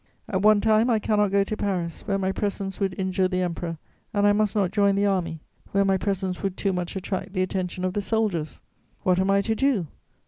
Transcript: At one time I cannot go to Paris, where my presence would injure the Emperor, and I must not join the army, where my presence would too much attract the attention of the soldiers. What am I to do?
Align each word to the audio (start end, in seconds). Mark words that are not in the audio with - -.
At 0.27 0.41
one 0.41 0.61
time 0.61 0.89
I 0.89 0.97
cannot 0.97 1.29
go 1.29 1.43
to 1.43 1.55
Paris, 1.55 2.01
where 2.07 2.17
my 2.17 2.31
presence 2.31 2.79
would 2.79 2.97
injure 2.97 3.27
the 3.27 3.43
Emperor, 3.43 3.77
and 4.15 4.25
I 4.25 4.33
must 4.33 4.55
not 4.55 4.71
join 4.71 4.95
the 4.95 5.05
army, 5.05 5.41
where 5.73 5.85
my 5.85 5.97
presence 5.97 6.41
would 6.41 6.57
too 6.57 6.73
much 6.73 6.95
attract 6.95 7.33
the 7.33 7.43
attention 7.43 7.85
of 7.85 7.93
the 7.93 8.01
soldiers. 8.01 8.61
What 9.03 9.19
am 9.19 9.29
I 9.29 9.43
to 9.43 9.53
do? 9.53 9.85